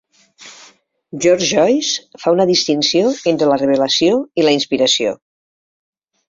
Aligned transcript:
George 1.25 1.49
Joyce 1.49 2.21
fa 2.23 2.33
una 2.37 2.47
distinció 2.53 3.11
entre 3.33 3.51
la 3.53 3.59
revelació 3.63 4.19
i 4.43 4.47
la 4.49 4.57
inspiració. 4.59 5.15